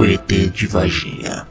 O 0.00 0.04
ET 0.04 0.52
de 0.52 0.66
Varginha. 0.68 1.44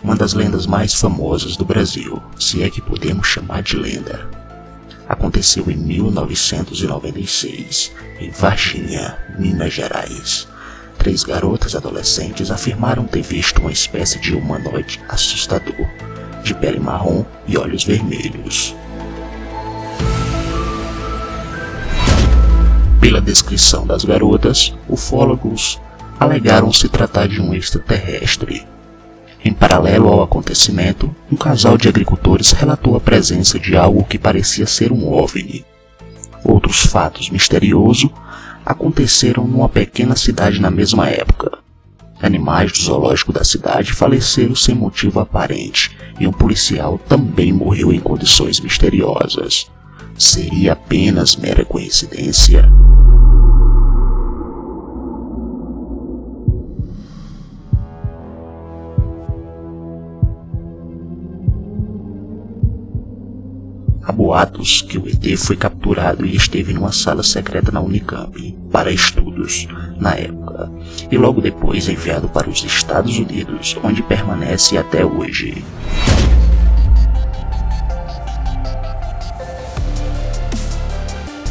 Uma 0.00 0.14
das 0.14 0.34
lendas 0.34 0.66
mais 0.66 0.94
famosas 0.94 1.56
do 1.56 1.64
Brasil, 1.64 2.22
se 2.38 2.62
é 2.62 2.70
que 2.70 2.80
podemos 2.80 3.26
chamar 3.26 3.60
de 3.60 3.76
lenda. 3.76 4.30
Aconteceu 5.08 5.68
em 5.68 5.76
1996, 5.76 7.90
em 8.20 8.30
Varginha, 8.30 9.18
Minas 9.36 9.72
Gerais. 9.72 10.46
Três 10.96 11.24
garotas 11.24 11.74
adolescentes 11.74 12.52
afirmaram 12.52 13.04
ter 13.04 13.22
visto 13.22 13.60
uma 13.60 13.72
espécie 13.72 14.20
de 14.20 14.32
humanoide 14.32 15.00
assustador, 15.08 15.88
de 16.44 16.54
pele 16.54 16.78
marrom 16.78 17.24
e 17.48 17.58
olhos 17.58 17.82
vermelhos. 17.82 18.76
Pela 23.00 23.20
descrição 23.20 23.84
das 23.84 24.04
garotas, 24.04 24.72
ufólogos 24.88 25.80
alegaram 26.18 26.72
se 26.72 26.88
tratar 26.88 27.28
de 27.28 27.40
um 27.40 27.54
extraterrestre. 27.54 28.66
Em 29.44 29.52
paralelo 29.52 30.08
ao 30.08 30.22
acontecimento, 30.22 31.14
um 31.30 31.36
casal 31.36 31.78
de 31.78 31.88
agricultores 31.88 32.50
relatou 32.52 32.96
a 32.96 33.00
presença 33.00 33.58
de 33.58 33.76
algo 33.76 34.04
que 34.04 34.18
parecia 34.18 34.66
ser 34.66 34.92
um 34.92 35.12
OVNI. 35.12 35.64
Outros 36.44 36.80
fatos 36.80 37.30
misteriosos 37.30 38.10
aconteceram 38.66 39.46
numa 39.46 39.68
pequena 39.68 40.16
cidade 40.16 40.60
na 40.60 40.70
mesma 40.70 41.08
época. 41.08 41.58
Animais 42.20 42.72
do 42.72 42.78
zoológico 42.78 43.32
da 43.32 43.44
cidade 43.44 43.92
faleceram 43.92 44.54
sem 44.54 44.74
motivo 44.74 45.20
aparente 45.20 45.96
e 46.18 46.26
um 46.26 46.32
policial 46.32 46.98
também 47.08 47.52
morreu 47.52 47.92
em 47.92 48.00
condições 48.00 48.58
misteriosas. 48.58 49.70
Seria 50.18 50.72
apenas 50.72 51.36
mera 51.36 51.64
coincidência? 51.64 52.68
Há 64.08 64.12
boatos 64.12 64.80
que 64.80 64.96
o 64.96 65.06
ET 65.06 65.36
foi 65.36 65.54
capturado 65.54 66.24
e 66.24 66.34
esteve 66.34 66.72
numa 66.72 66.92
sala 66.92 67.22
secreta 67.22 67.70
na 67.70 67.78
Unicamp 67.78 68.56
para 68.72 68.90
estudos 68.90 69.68
na 70.00 70.14
época, 70.14 70.70
e 71.10 71.18
logo 71.18 71.42
depois 71.42 71.90
enviado 71.90 72.26
para 72.26 72.48
os 72.48 72.64
Estados 72.64 73.18
Unidos, 73.18 73.76
onde 73.84 74.02
permanece 74.02 74.78
até 74.78 75.04
hoje. 75.04 75.62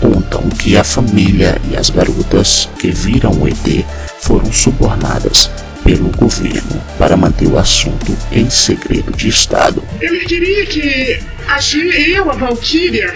Contam 0.02 0.50
que 0.50 0.76
a 0.76 0.84
família 0.84 1.62
e 1.72 1.78
as 1.78 1.92
garotas 1.92 2.68
que 2.80 2.90
viram 2.90 3.34
o 3.34 3.48
ET 3.48 3.86
foram 4.20 4.52
subornadas 4.52 5.52
pelo 5.88 6.10
governo 6.10 6.84
para 6.98 7.16
manter 7.16 7.48
o 7.48 7.58
assunto 7.58 8.14
em 8.30 8.50
segredo 8.50 9.16
de 9.16 9.30
Estado. 9.30 9.82
Eu 10.02 10.20
queria 10.26 10.66
que 10.66 11.18
a 11.48 11.62
G, 11.62 11.80
eu, 12.14 12.30
a 12.30 12.34
Valkyria, 12.34 13.16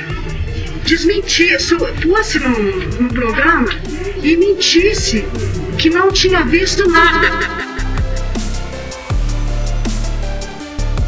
desmentisse, 0.86 1.75
fosse 2.02 2.39
num, 2.39 2.80
num 2.97 3.09
programa 3.09 3.67
e 4.23 4.38
mentisse 4.38 5.25
que 5.77 5.89
não 5.89 6.14
tinha 6.14 6.45
visto 6.45 6.89
nada. 6.89 7.27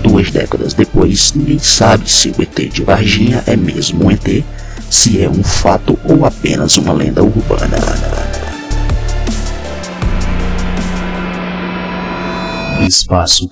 Duas 0.02 0.30
décadas 0.32 0.74
depois, 0.74 1.32
ninguém 1.34 1.60
sabe 1.60 2.12
se 2.12 2.28
o 2.38 2.42
ET 2.42 2.74
de 2.74 2.84
Varginha 2.84 3.42
é 3.48 3.56
mesmo 3.56 4.08
um 4.08 4.12
ET, 4.12 4.44
se 4.90 5.22
é 5.22 5.30
um 5.30 5.42
fato 5.42 5.98
ou 6.04 6.26
apenas 6.26 6.76
uma 6.76 6.92
lenda 6.92 7.24
urbana. 7.24 8.23
Espaço. 12.94 13.50